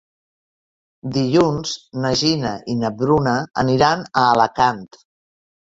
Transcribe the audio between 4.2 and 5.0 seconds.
a Alacant.